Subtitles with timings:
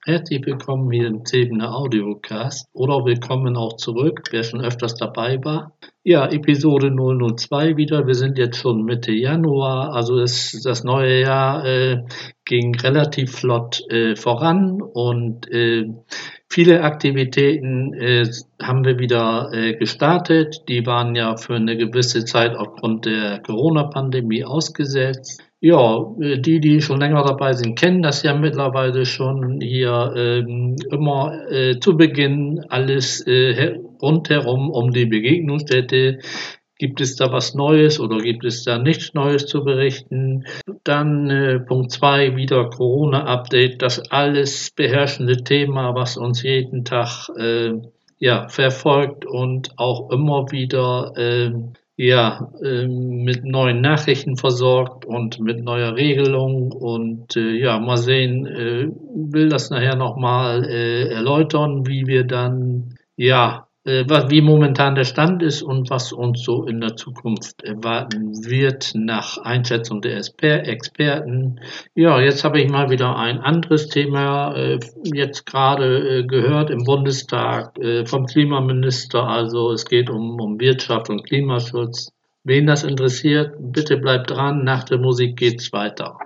[0.00, 5.76] Herzlich willkommen hier im Zebener Audiocast oder willkommen auch zurück, wer schon öfters dabei war.
[6.02, 8.06] Ja, Episode 002 wieder.
[8.06, 12.04] Wir sind jetzt schon Mitte Januar, also ist das neue Jahr äh,
[12.44, 15.86] ging relativ flott äh, voran und äh,
[16.52, 18.26] viele Aktivitäten äh,
[18.62, 20.68] haben wir wieder äh, gestartet.
[20.68, 25.42] Die waren ja für eine gewisse Zeit aufgrund der Corona-Pandemie ausgesetzt.
[25.60, 30.76] Ja, äh, die, die schon länger dabei sind, kennen das ja mittlerweile schon hier ähm,
[30.90, 36.18] immer äh, zu Beginn alles äh, rundherum um die Begegnungsstätte.
[36.82, 40.46] Gibt es da was Neues oder gibt es da nichts Neues zu berichten?
[40.82, 47.74] Dann äh, Punkt zwei wieder Corona-Update, das alles beherrschende Thema, was uns jeden Tag äh,
[48.18, 51.52] ja, verfolgt und auch immer wieder äh,
[51.94, 58.44] ja, ähm, mit neuen Nachrichten versorgt und mit neuer Regelung und äh, ja, mal sehen,
[58.44, 65.04] äh, will das nachher nochmal äh, erläutern, wie wir dann ja äh, wie momentan der
[65.04, 71.60] Stand ist und was uns so in der Zukunft erwarten wird nach Einschätzung der Experten.
[71.94, 76.84] Ja, jetzt habe ich mal wieder ein anderes Thema äh, jetzt gerade äh, gehört im
[76.84, 79.26] Bundestag vom Klimaminister.
[79.26, 82.12] Also es geht um, um Wirtschaft und Klimaschutz.
[82.44, 84.64] Wen das interessiert, bitte bleibt dran.
[84.64, 86.18] Nach der Musik geht's weiter.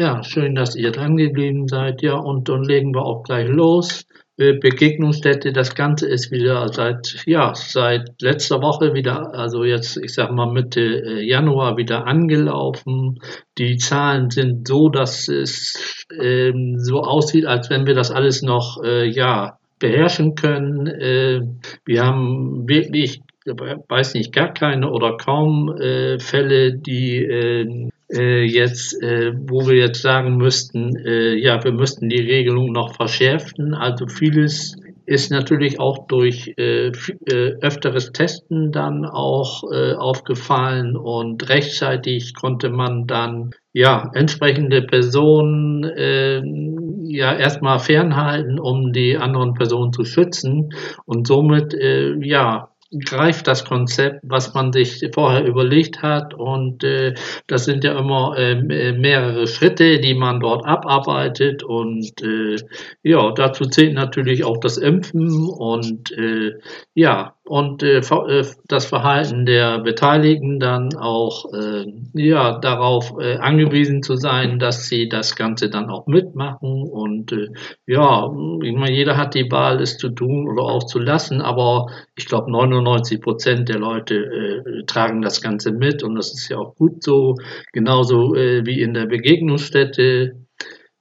[0.00, 2.00] Ja, schön, dass ihr dran geblieben seid.
[2.00, 4.06] Ja, und dann legen wir auch gleich los.
[4.38, 10.14] Äh, Begegnungsstätte, das Ganze ist wieder seit, ja, seit letzter Woche wieder, also jetzt, ich
[10.14, 13.18] sag mal Mitte äh, Januar wieder angelaufen.
[13.58, 18.82] Die Zahlen sind so, dass es ähm, so aussieht, als wenn wir das alles noch,
[18.82, 20.86] äh, ja, beherrschen können.
[20.86, 21.42] Äh,
[21.84, 29.00] wir haben wirklich, weiß nicht, gar keine oder kaum äh, Fälle, die äh, äh, jetzt,
[29.02, 33.74] äh, wo wir jetzt sagen müssten, äh, ja, wir müssten die Regelung noch verschärfen.
[33.74, 34.76] Also vieles
[35.10, 36.92] ist natürlich auch durch äh,
[37.26, 45.82] äh, öfteres Testen dann auch äh, aufgefallen und rechtzeitig konnte man dann ja entsprechende Personen
[45.82, 46.42] äh,
[47.02, 50.74] ja erstmal fernhalten, um die anderen Personen zu schützen
[51.06, 52.69] und somit äh, ja
[53.04, 56.34] greift das Konzept, was man sich vorher überlegt hat.
[56.34, 57.14] Und äh,
[57.46, 61.62] das sind ja immer ähm, äh, mehrere Schritte, die man dort abarbeitet.
[61.62, 62.56] Und äh,
[63.02, 66.58] ja, dazu zählt natürlich auch das Impfen und äh,
[66.94, 71.84] ja, und äh, äh, das Verhalten der Beteiligten dann auch äh,
[72.14, 77.48] ja darauf äh, angewiesen zu sein, dass sie das Ganze dann auch mitmachen und äh,
[77.86, 78.30] ja,
[78.62, 82.26] ich meine, jeder hat die Wahl, es zu tun oder auch zu lassen, aber ich
[82.26, 86.76] glaube 99 Prozent der Leute äh, tragen das Ganze mit und das ist ja auch
[86.76, 87.34] gut so,
[87.72, 90.36] genauso äh, wie in der Begegnungsstätte.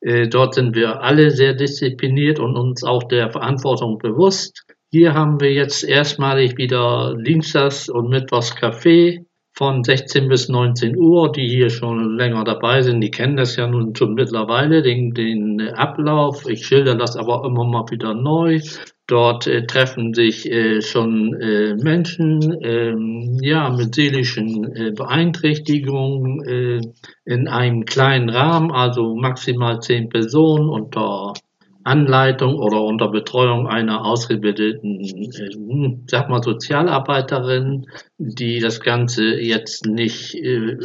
[0.02, 4.66] Äh, dort sind wir alle sehr diszipliniert und uns auch der Verantwortung bewusst.
[4.92, 9.24] Hier haben wir jetzt erstmalig wieder Dienstags und Mittwochs Kaffee
[9.54, 11.32] von 16 bis 19 Uhr.
[11.32, 15.62] Die hier schon länger dabei sind, die kennen das ja nun schon mittlerweile, den, den
[15.62, 16.50] Ablauf.
[16.50, 18.62] Ich schilder das aber immer mal wieder neu.
[19.06, 26.82] Dort äh, treffen sich äh, schon äh, Menschen ähm, ja, mit seelischen äh, Beeinträchtigungen äh,
[27.26, 31.34] in einem kleinen Rahmen, also maximal zehn Personen unter
[31.90, 37.88] Anleitung oder unter Betreuung einer ausgebildeten, äh, sag mal, Sozialarbeiterin,
[38.18, 40.78] die das Ganze jetzt nicht äh,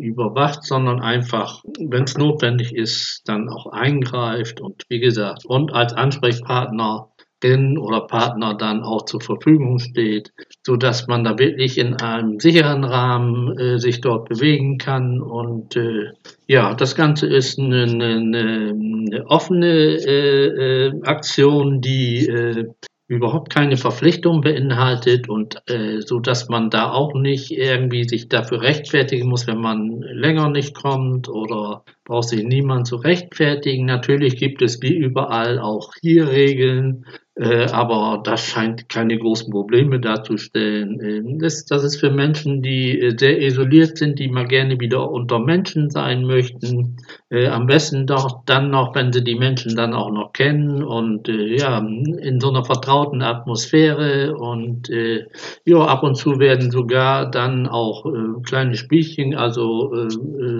[0.00, 5.92] überwacht, sondern einfach, wenn es notwendig ist, dann auch eingreift und wie gesagt, und als
[5.92, 7.08] Ansprechpartner
[7.44, 10.32] oder Partner dann auch zur Verfügung steht,
[10.68, 15.22] so dass man da wirklich in einem sicheren Rahmen äh, sich dort bewegen kann.
[15.22, 16.10] Und äh,
[16.46, 22.66] ja, das Ganze ist eine, eine, eine offene äh, äh Aktion, die äh,
[23.06, 28.60] überhaupt keine Verpflichtung beinhaltet und äh, so dass man da auch nicht irgendwie sich dafür
[28.60, 33.86] rechtfertigen muss, wenn man länger nicht kommt oder braucht sich niemand zu rechtfertigen.
[33.86, 37.06] Natürlich gibt es wie überall auch hier Regeln,
[37.40, 41.00] aber das scheint keine großen Probleme darzustellen.
[41.00, 45.10] Ähm, das, das ist für Menschen, die äh, sehr isoliert sind, die mal gerne wieder
[45.10, 46.96] unter Menschen sein möchten.
[47.30, 51.28] Äh, am besten doch dann noch, wenn sie die Menschen dann auch noch kennen und
[51.28, 55.26] äh, ja, in so einer vertrauten Atmosphäre und äh,
[55.64, 60.08] ja, ab und zu werden sogar dann auch äh, kleine Spielchen, also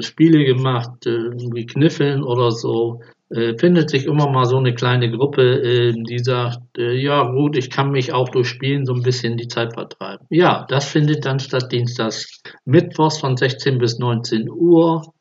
[0.00, 5.42] Spiele gemacht, wie Kniffeln oder so, äh, findet sich immer mal so eine kleine Gruppe,
[5.42, 9.36] äh, die sagt, äh, ja gut, ich kann mich auch durch Spielen so ein bisschen
[9.36, 10.26] die Zeit vertreiben.
[10.30, 15.12] Ja, das findet dann statt Dienstags Mittwochs von 16 bis 19 Uhr.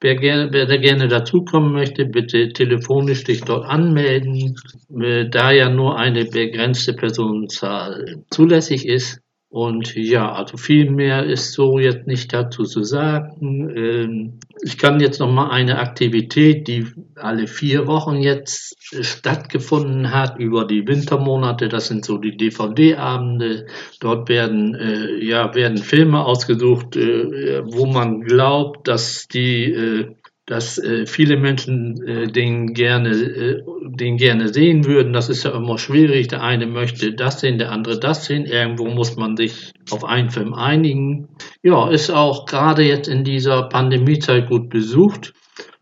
[0.00, 4.56] Wer, gerne, wer da gerne dazukommen möchte, bitte telefonisch dich dort anmelden.
[5.00, 9.21] Äh, da ja nur eine begrenzte Personenzahl zulässig ist,
[9.52, 13.70] und ja, also viel mehr ist so jetzt nicht dazu zu sagen.
[13.76, 20.38] Ähm, ich kann jetzt noch mal eine Aktivität, die alle vier Wochen jetzt stattgefunden hat
[20.38, 21.68] über die Wintermonate.
[21.68, 23.66] Das sind so die DVD-Abende.
[24.00, 30.14] Dort werden äh, ja werden Filme ausgesucht, äh, wo man glaubt, dass die äh,
[30.52, 35.14] dass äh, viele Menschen äh, den gerne, äh, den gerne sehen würden.
[35.14, 36.28] Das ist ja immer schwierig.
[36.28, 38.44] Der eine möchte das sehen, der andere das sehen.
[38.44, 41.30] Irgendwo muss man sich auf einen Film einigen.
[41.62, 45.32] Ja, ist auch gerade jetzt in dieser Pandemiezeit gut besucht.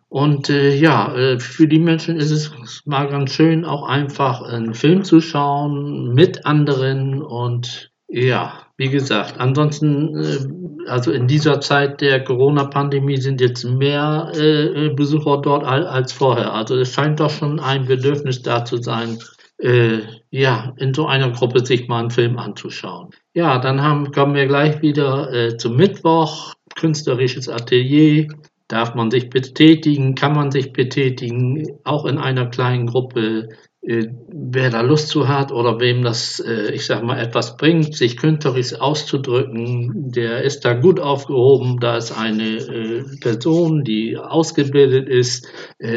[0.08, 2.52] Und äh, ja, äh, für die Menschen ist es
[2.84, 9.38] mal ganz schön, auch einfach einen Film zu schauen mit anderen und ja, wie gesagt,
[9.38, 16.12] ansonsten, äh, also in dieser Zeit der Corona-Pandemie sind jetzt mehr äh, Besucher dort als
[16.12, 16.52] vorher.
[16.52, 19.18] Also es scheint doch schon ein Bedürfnis da zu sein,
[19.58, 19.98] äh,
[20.30, 23.10] ja, in so einer Gruppe sich mal einen Film anzuschauen.
[23.34, 28.28] Ja, dann haben, kommen wir gleich wieder äh, zum Mittwoch, künstlerisches Atelier.
[28.68, 33.48] Darf man sich betätigen, kann man sich betätigen, auch in einer kleinen Gruppe.
[33.82, 37.96] Äh, wer da Lust zu hat oder wem das, äh, ich sag mal, etwas bringt,
[37.96, 41.80] sich künstlerisch auszudrücken, der ist da gut aufgehoben.
[41.80, 45.48] Da ist eine äh, Person, die ausgebildet ist,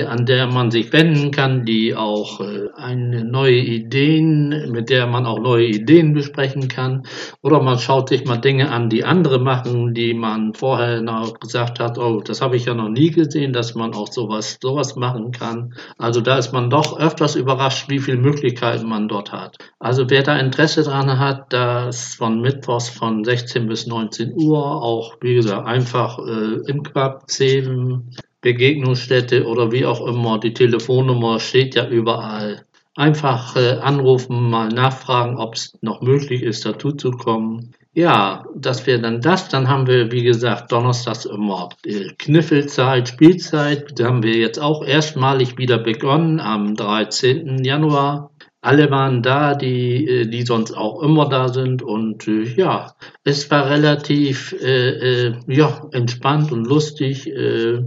[0.08, 2.40] an der man sich wenden kann, die auch
[2.76, 7.04] eine neue Ideen, mit der man auch neue Ideen besprechen kann.
[7.42, 11.80] Oder man schaut sich mal Dinge an, die andere machen, die man vorher noch gesagt
[11.82, 15.32] hat, oh, das habe ich ja noch nie gesehen, dass man auch sowas, sowas machen
[15.32, 15.74] kann.
[15.98, 19.58] Also da ist man doch öfters überrascht überrascht, wie viele Möglichkeiten man dort hat.
[19.80, 25.18] Also wer da Interesse dran hat, das von Mittwochs von 16 bis 19 Uhr, auch
[25.22, 31.76] wie gesagt, einfach äh, im Quab zählen, Begegnungsstätte oder wie auch immer, die Telefonnummer steht
[31.76, 32.66] ja überall.
[32.96, 37.74] Einfach äh, anrufen, mal nachfragen, ob es noch möglich ist, dazu zu kommen.
[37.96, 39.50] Ja, das wäre dann das.
[39.50, 41.70] Dann haben wir, wie gesagt, donnerstags immer
[42.18, 44.00] Kniffelzeit, Spielzeit.
[44.00, 47.64] Da haben wir jetzt auch erstmalig wieder begonnen am 13.
[47.64, 48.32] Januar.
[48.62, 51.84] Alle waren da, die, äh, die sonst auch immer da sind.
[51.84, 52.96] Und äh, ja,
[53.26, 57.28] es war relativ äh, äh, ja, entspannt und lustig.
[57.28, 57.82] Äh,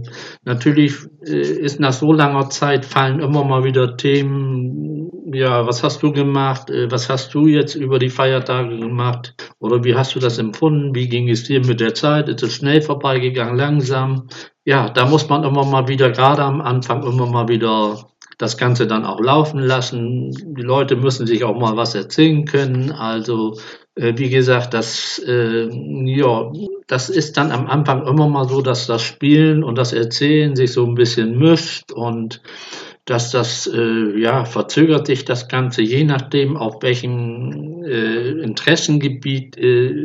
[0.45, 0.93] natürlich
[1.25, 4.96] äh, ist nach so langer Zeit fallen immer mal wieder Themen.
[5.29, 6.69] Ja, was hast du gemacht?
[6.69, 9.35] Äh, was hast du jetzt über die Feiertage gemacht?
[9.59, 10.95] Oder wie hast du das empfunden?
[10.95, 12.29] Wie ging es dir mit der Zeit?
[12.29, 14.29] Ist es schnell vorbeigegangen, langsam?
[14.63, 18.87] Ja, da muss man immer mal wieder, gerade am Anfang, immer mal wieder das Ganze
[18.87, 20.31] dann auch laufen lassen.
[20.55, 22.91] Die Leute müssen sich auch mal was erzählen können.
[22.91, 23.57] Also
[23.95, 25.67] äh, wie gesagt, das, äh,
[26.05, 26.51] ja,
[26.87, 30.71] das ist dann am Anfang immer mal so, dass das Spielen und das Erzählen sich
[30.71, 32.41] so ein bisschen mischt und
[33.07, 39.95] dass das, äh, ja, verzögert sich das Ganze, je nachdem, auf welchem äh, Interessengebiet äh,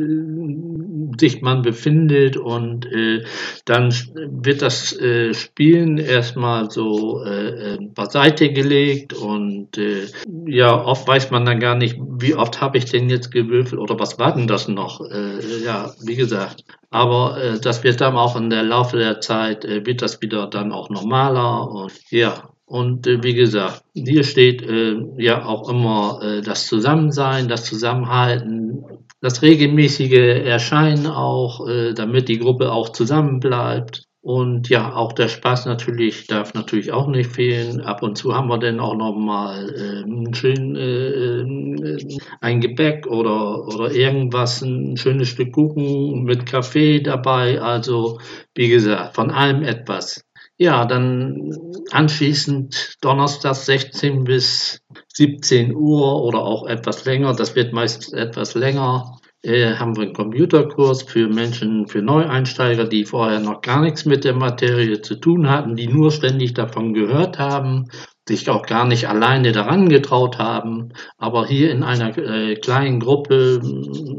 [1.19, 2.37] sich man befindet.
[2.37, 3.25] Und äh,
[3.65, 9.11] dann wird das äh, Spielen erstmal so äh, äh, beiseite gelegt.
[9.11, 10.07] Und äh,
[10.45, 13.99] ja, oft weiß man dann gar nicht, wie oft habe ich denn jetzt gewürfelt oder
[13.99, 15.01] was war denn das noch?
[15.01, 19.65] Äh, ja, wie gesagt, aber äh, das wird dann auch in der Laufe der Zeit,
[19.65, 21.69] äh, wird das wieder dann auch normaler.
[21.69, 27.47] Und ja, und äh, wie gesagt, hier steht äh, ja auch immer äh, das Zusammensein,
[27.47, 28.83] das Zusammenhalten,
[29.21, 34.05] das regelmäßige Erscheinen auch, äh, damit die Gruppe auch zusammenbleibt.
[34.21, 37.81] Und ja, auch der Spaß natürlich darf natürlich auch nicht fehlen.
[37.81, 41.97] Ab und zu haben wir dann auch noch mal äh, schön äh,
[42.39, 47.61] ein Gebäck oder oder irgendwas, ein schönes Stück Kuchen mit Kaffee dabei.
[47.61, 48.19] Also
[48.55, 50.23] wie gesagt, von allem etwas.
[50.57, 51.51] Ja, dann
[51.91, 54.81] anschließend Donnerstag 16 bis
[55.13, 60.13] 17 Uhr oder auch etwas länger, das wird meistens etwas länger, äh, haben wir einen
[60.13, 65.49] Computerkurs für Menschen, für Neueinsteiger, die vorher noch gar nichts mit der Materie zu tun
[65.49, 67.89] hatten, die nur ständig davon gehört haben
[68.27, 73.59] sich auch gar nicht alleine daran getraut haben, aber hier in einer äh, kleinen Gruppe,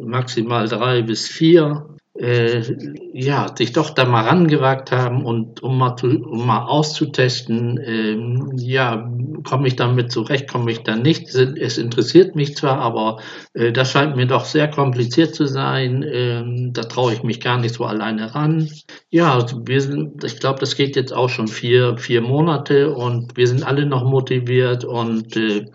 [0.04, 2.62] maximal drei bis vier, äh,
[3.12, 8.52] ja, sich doch da mal rangewagt haben und um mal, zu, um mal auszutesten, ähm,
[8.56, 9.10] ja,
[9.42, 11.34] komme ich damit zurecht, komme ich da nicht.
[11.34, 13.20] Es interessiert mich zwar, aber
[13.52, 16.04] äh, das scheint mir doch sehr kompliziert zu sein.
[16.08, 18.70] Ähm, da traue ich mich gar nicht so alleine ran.
[19.10, 23.36] Ja, also wir sind, ich glaube, das geht jetzt auch schon vier, vier Monate und
[23.36, 25.66] wir sind alle noch motiviert und äh,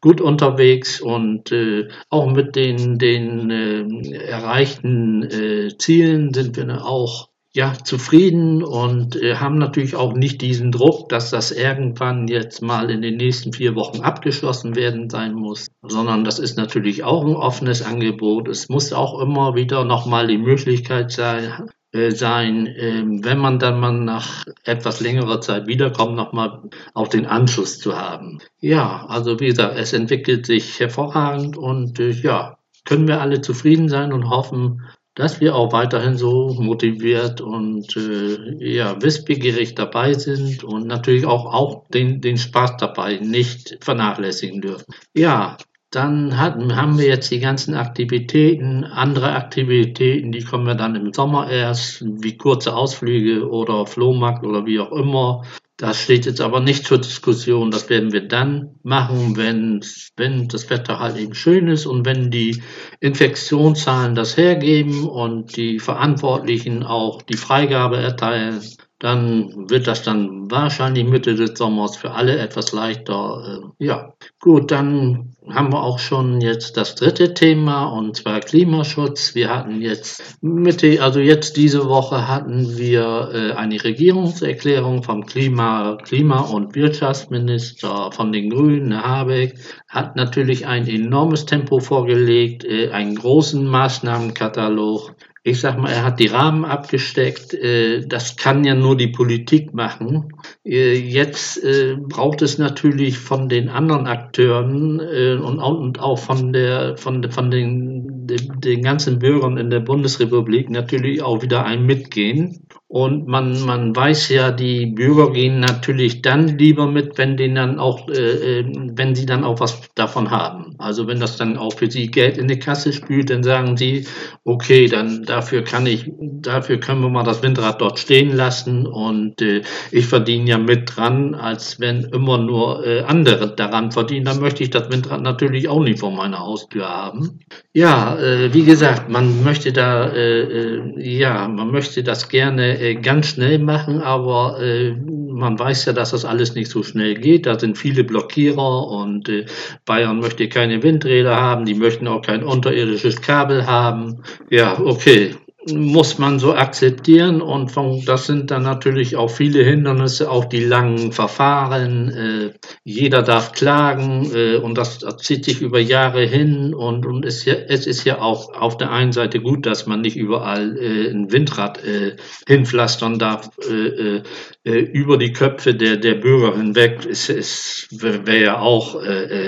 [0.00, 7.28] gut unterwegs und äh, auch mit den, den äh, erreichten äh, Zielen sind wir auch
[7.56, 12.90] ja, zufrieden und äh, haben natürlich auch nicht diesen Druck, dass das irgendwann jetzt mal
[12.90, 17.34] in den nächsten vier Wochen abgeschlossen werden sein muss, sondern das ist natürlich auch ein
[17.34, 18.48] offenes Angebot.
[18.48, 21.70] Es muss auch immer wieder nochmal die Möglichkeit sein,
[22.10, 26.62] sein, ähm, wenn man dann mal nach etwas längerer Zeit wiederkommt, nochmal
[26.94, 28.38] auch den Anschluss zu haben.
[28.60, 33.88] Ja, also wie gesagt, es entwickelt sich hervorragend und äh, ja, können wir alle zufrieden
[33.88, 34.82] sein und hoffen,
[35.16, 41.52] dass wir auch weiterhin so motiviert und äh, ja, wissbegierig dabei sind und natürlich auch,
[41.52, 44.94] auch den, den Spaß dabei nicht vernachlässigen dürfen.
[45.14, 45.56] Ja,
[45.96, 51.12] dann hatten, haben wir jetzt die ganzen Aktivitäten, andere Aktivitäten, die kommen wir dann im
[51.14, 55.42] Sommer erst, wie kurze Ausflüge oder Flohmarkt oder wie auch immer.
[55.78, 57.70] Das steht jetzt aber nicht zur Diskussion.
[57.70, 59.84] Das werden wir dann machen, wenn,
[60.16, 62.62] wenn das Wetter halt eben schön ist und wenn die
[63.00, 68.60] Infektionszahlen das hergeben und die Verantwortlichen auch die Freigabe erteilen
[68.98, 73.72] dann wird das dann wahrscheinlich Mitte des Sommers für alle etwas leichter.
[73.78, 79.34] Äh, ja, gut, dann haben wir auch schon jetzt das dritte Thema und zwar Klimaschutz.
[79.34, 85.98] Wir hatten jetzt Mitte, also jetzt diese Woche hatten wir äh, eine Regierungserklärung vom Klima,
[86.02, 93.14] Klima- und Wirtschaftsminister von den Grünen, Habeck, hat natürlich ein enormes Tempo vorgelegt, äh, einen
[93.14, 95.14] großen Maßnahmenkatalog
[95.46, 97.54] ich sag mal, er hat die Rahmen abgesteckt.
[97.54, 100.32] Äh, das kann ja nur die Politik machen.
[100.64, 107.30] Äh, jetzt äh, braucht es natürlich von den anderen Akteuren und auch von der, von,
[107.30, 112.65] von den, den ganzen Bürgern in der Bundesrepublik natürlich auch wieder ein Mitgehen.
[112.88, 117.78] Und man, man weiß ja, die Bürger gehen natürlich dann lieber mit, wenn denen dann
[117.80, 120.76] auch, äh, wenn sie dann auch was davon haben.
[120.78, 124.06] Also wenn das dann auch für sie Geld in die Kasse spült, dann sagen sie,
[124.44, 129.42] okay, dann dafür kann ich, dafür können wir mal das Windrad dort stehen lassen und
[129.42, 134.26] äh, ich verdiene ja mit dran, als wenn immer nur äh, andere daran verdienen.
[134.26, 137.40] Dann möchte ich das Windrad natürlich auch nicht vor meiner Haustür haben.
[137.72, 142.94] Ja, äh, wie gesagt, man möchte da, äh, äh, ja, man möchte das gerne äh,
[142.94, 147.46] ganz schnell machen, aber äh, man weiß ja, dass das alles nicht so schnell geht.
[147.46, 149.46] Da sind viele Blockierer und äh,
[149.84, 154.22] Bayern möchte keine Windräder haben, die möchten auch kein unterirdisches Kabel haben.
[154.50, 155.34] Ja, okay
[155.72, 160.64] muss man so akzeptieren und von, das sind dann natürlich auch viele Hindernisse, auch die
[160.64, 162.08] langen Verfahren.
[162.10, 162.52] Äh,
[162.84, 167.44] jeder darf klagen äh, und das, das, zieht sich über Jahre hin und, und ist
[167.44, 171.10] ja, es ist ja auch auf der einen Seite gut, dass man nicht überall äh,
[171.10, 174.22] ein Windrad äh, hinpflastern darf äh, äh,
[174.66, 177.06] über die Köpfe der, der Bürger hinweg.
[177.08, 179.00] Es, es wäre ja auch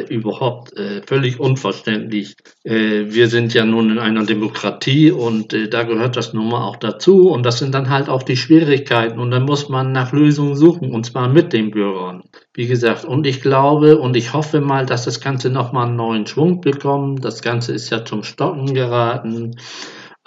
[0.08, 0.72] überhaupt
[1.06, 2.34] völlig unverständlich.
[2.64, 6.76] wir sind ja nun in einer Demokratie und da gehört gehört das nun mal auch
[6.76, 10.54] dazu und das sind dann halt auch die Schwierigkeiten und dann muss man nach Lösungen
[10.54, 12.22] suchen und zwar mit den Bürgern.
[12.54, 16.26] Wie gesagt, und ich glaube und ich hoffe mal, dass das Ganze nochmal einen neuen
[16.26, 17.24] Schwung bekommt.
[17.24, 19.56] Das Ganze ist ja zum Stocken geraten.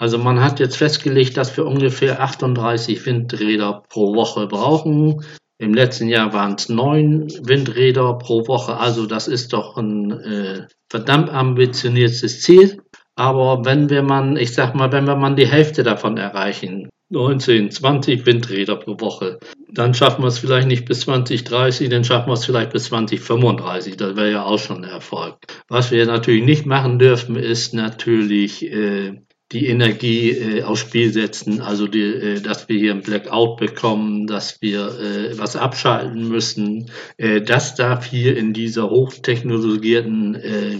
[0.02, 5.24] Also man hat jetzt festgelegt, dass wir ungefähr 38 Windräder pro Woche brauchen.
[5.58, 8.78] Im letzten Jahr waren es neun Windräder pro Woche.
[8.78, 12.82] Also das ist doch ein äh, verdammt ambitioniertes Ziel.
[13.14, 17.70] Aber wenn wir man, ich sag mal, wenn wir man die Hälfte davon erreichen, 19,
[17.70, 19.38] 20 Windräder pro Woche,
[19.70, 23.98] dann schaffen wir es vielleicht nicht bis 2030, dann schaffen wir es vielleicht bis 2035.
[23.98, 25.36] Das wäre ja auch schon ein Erfolg.
[25.68, 29.20] Was wir natürlich nicht machen dürfen, ist natürlich äh,
[29.52, 34.26] die Energie äh, aufs Spiel setzen, also die, äh, dass wir hier ein Blackout bekommen,
[34.26, 36.90] dass wir äh, was abschalten müssen.
[37.18, 40.78] Äh, das darf hier in dieser hochtechnologisierten äh,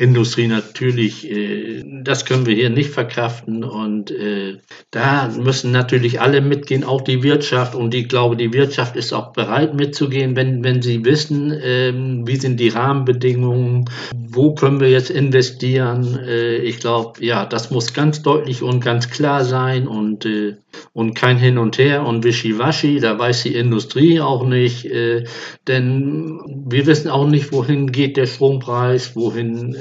[0.00, 3.64] Industrie natürlich, äh, das können wir hier nicht verkraften.
[3.64, 4.56] Und äh,
[4.90, 7.74] da müssen natürlich alle mitgehen, auch die Wirtschaft.
[7.74, 12.36] Und ich glaube, die Wirtschaft ist auch bereit mitzugehen, wenn, wenn sie wissen, äh, wie
[12.36, 16.18] sind die Rahmenbedingungen, wo können wir jetzt investieren.
[16.26, 20.56] Äh, ich glaube, ja, das muss ganz deutlich und ganz klar sein und, äh,
[20.94, 25.24] und kein Hin und Her und Wischiwaschi, da weiß die Industrie auch nicht, äh,
[25.66, 29.74] denn wir wissen auch nicht, wohin geht der Strompreis, wohin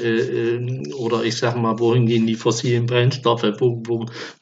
[0.98, 3.44] oder ich sage mal, wohin gehen die fossilen Brennstoffe.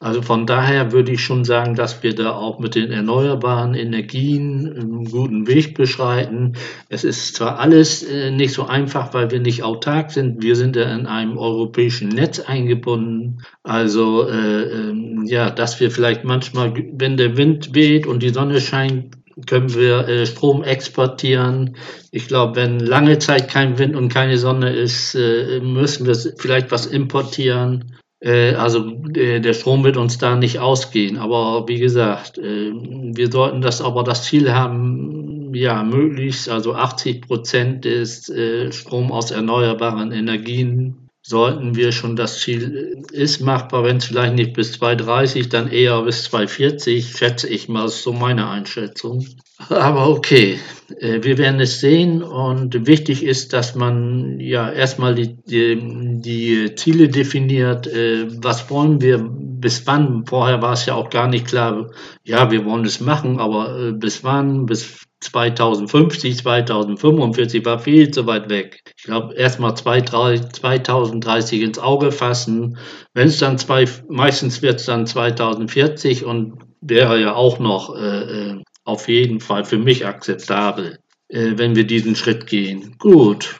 [0.00, 4.72] Also von daher würde ich schon sagen, dass wir da auch mit den erneuerbaren Energien
[4.72, 6.54] einen guten Weg beschreiten.
[6.88, 10.42] Es ist zwar alles nicht so einfach, weil wir nicht autark sind.
[10.42, 13.42] Wir sind ja in einem europäischen Netz eingebunden.
[13.62, 14.94] Also äh, äh,
[15.24, 20.08] ja, dass wir vielleicht manchmal, wenn der Wind weht und die Sonne scheint, können wir
[20.08, 21.76] äh, Strom exportieren.
[22.10, 26.70] Ich glaube, wenn lange Zeit kein Wind und keine Sonne ist, äh, müssen wir vielleicht
[26.70, 27.96] was importieren.
[28.20, 31.18] Äh, also äh, der Strom wird uns da nicht ausgehen.
[31.18, 37.26] Aber wie gesagt, äh, wir sollten das aber das Ziel haben, ja, möglichst, also 80
[37.26, 43.98] Prozent des äh, Strom aus erneuerbaren Energien sollten wir schon das Ziel ist machbar, wenn
[43.98, 48.48] es vielleicht nicht bis 230, dann eher bis 240, schätze ich mal, ist so meine
[48.48, 49.26] Einschätzung.
[49.68, 50.58] Aber okay,
[50.98, 56.74] äh, wir werden es sehen und wichtig ist, dass man ja erstmal die, die, die
[56.76, 60.24] Ziele definiert, äh, was wollen wir, bis wann.
[60.26, 61.90] Vorher war es ja auch gar nicht klar,
[62.24, 68.26] ja, wir wollen es machen, aber äh, bis wann, bis 2050, 2045 war viel zu
[68.26, 68.82] weit weg.
[68.96, 72.78] Ich glaube, erstmal 2030 ins Auge fassen.
[73.14, 78.50] Wenn es dann zwei, meistens wird es dann 2040 und wäre ja auch noch äh,
[78.50, 80.98] äh, auf jeden Fall für mich akzeptabel,
[81.28, 82.96] äh, wenn wir diesen Schritt gehen.
[82.98, 83.58] Gut,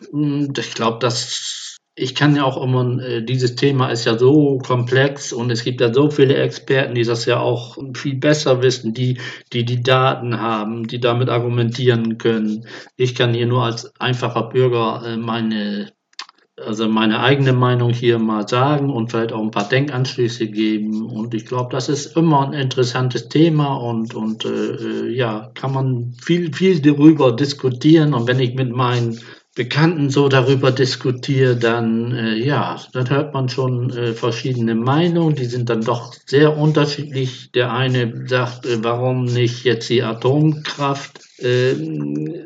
[0.57, 1.68] ich glaube, das
[1.99, 5.81] ich kann ja auch immer, äh, dieses Thema ist ja so komplex und es gibt
[5.81, 9.19] ja so viele Experten, die das ja auch viel besser wissen, die,
[9.53, 12.67] die die Daten haben, die damit argumentieren können.
[12.97, 15.93] Ich kann hier nur als einfacher Bürger äh, meine,
[16.57, 21.03] also meine eigene Meinung hier mal sagen und vielleicht auch ein paar Denkanstöße geben.
[21.03, 25.73] Und ich glaube, das ist immer ein interessantes Thema und, und äh, äh ja, kann
[25.73, 28.15] man viel, viel darüber diskutieren.
[28.15, 29.21] Und wenn ich mit meinen
[29.59, 35.47] Bekannten so darüber diskutiere, dann äh, ja, dann hört man schon äh, verschiedene Meinungen, die
[35.47, 37.51] sind dann doch sehr unterschiedlich.
[37.51, 41.73] Der eine sagt, äh, warum nicht jetzt die Atomkraft, äh,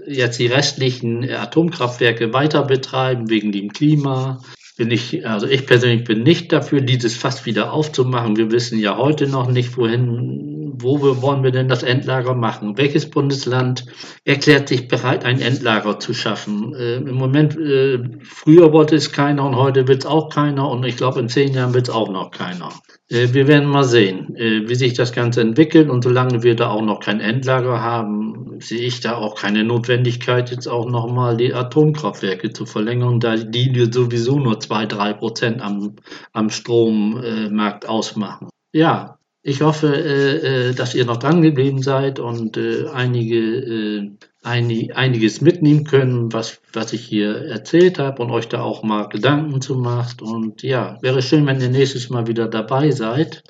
[0.07, 4.40] jetzt die restlichen Atomkraftwerke weiter betreiben wegen dem Klima.
[4.79, 8.38] Bin ich, also ich persönlich bin nicht dafür, dieses Fass wieder aufzumachen.
[8.38, 12.78] Wir wissen ja heute noch nicht, wohin wo wollen wir denn das Endlager machen?
[12.78, 13.85] Welches Bundesland
[14.24, 16.74] erklärt sich bereit, ein Endlager zu schaffen?
[16.74, 20.85] Äh, Im Moment, äh, früher wollte es keiner und heute will es auch keiner und
[20.85, 22.70] ich glaube, in zehn Jahren will es auch noch keiner.
[23.08, 26.70] Äh, wir werden mal sehen, äh, wie sich das Ganze entwickelt und solange wir da
[26.70, 31.52] auch noch kein Endlager haben, sehe ich da auch keine Notwendigkeit, jetzt auch nochmal die
[31.52, 35.96] Atomkraftwerke zu verlängern, da die sowieso nur zwei, drei Prozent am,
[36.32, 38.48] am Strommarkt ausmachen.
[38.72, 44.12] Ja, ich hoffe, äh, äh, dass ihr noch dran geblieben seid und äh, einige,
[44.44, 49.09] einig, einiges mitnehmen können, was, was ich hier erzählt habe und euch da auch mal
[49.09, 50.22] Gedanken zu macht.
[50.22, 53.44] Und ja, wäre schön, wenn ihr nächstes Mal wieder dabei seid.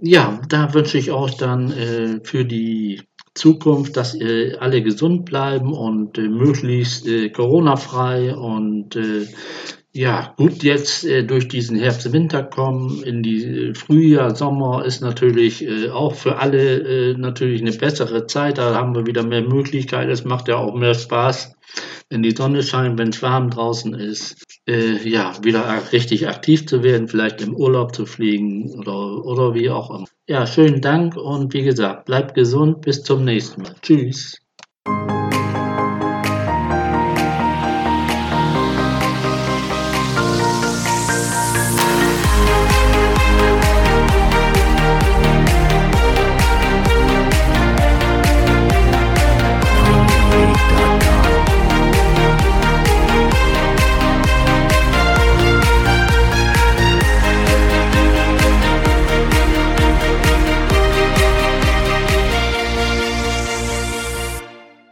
[0.00, 3.00] Ja, da wünsche ich euch dann für die
[3.34, 8.98] Zukunft, dass ihr alle gesund bleiben und möglichst Corona-frei und
[9.92, 15.66] ja, gut, jetzt äh, durch diesen Herbst-Winter kommen, in die äh, Frühjahr, Sommer ist natürlich
[15.66, 18.58] äh, auch für alle äh, natürlich eine bessere Zeit.
[18.58, 20.10] Da haben wir wieder mehr Möglichkeiten.
[20.10, 21.54] Es macht ja auch mehr Spaß,
[22.10, 24.44] wenn die Sonne scheint, wenn es warm draußen ist.
[24.68, 29.70] Äh, ja, wieder richtig aktiv zu werden, vielleicht im Urlaub zu fliegen oder, oder wie
[29.70, 30.06] auch immer.
[30.28, 32.82] Ja, schönen Dank und wie gesagt, bleibt gesund.
[32.82, 33.74] Bis zum nächsten Mal.
[33.80, 34.38] Tschüss.